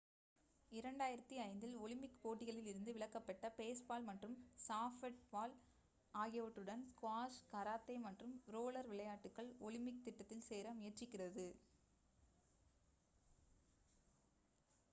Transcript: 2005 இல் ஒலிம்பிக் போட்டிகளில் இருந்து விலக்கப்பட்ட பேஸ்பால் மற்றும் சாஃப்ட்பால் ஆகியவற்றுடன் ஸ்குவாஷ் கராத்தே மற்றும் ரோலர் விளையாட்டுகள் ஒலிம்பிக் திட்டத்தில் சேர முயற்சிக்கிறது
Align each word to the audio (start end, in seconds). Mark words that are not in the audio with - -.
2005 0.71 1.33
இல் 1.65 1.75
ஒலிம்பிக் 1.79 2.15
போட்டிகளில் 2.21 2.69
இருந்து 2.69 2.93
விலக்கப்பட்ட 2.93 3.49
பேஸ்பால் 3.57 4.07
மற்றும் 4.07 4.33
சாஃப்ட்பால் 4.63 5.53
ஆகியவற்றுடன் 6.13 6.85
ஸ்குவாஷ் 6.87 7.39
கராத்தே 7.51 7.97
மற்றும் 8.05 8.33
ரோலர் 8.47 8.89
விளையாட்டுகள் 8.89 9.51
ஒலிம்பிக் 9.67 10.03
திட்டத்தில் 10.07 10.47
சேர 10.49 10.73
முயற்சிக்கிறது 10.79 11.47